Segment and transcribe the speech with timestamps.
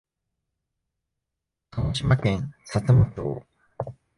[1.69, 3.43] 鹿児島県さつま町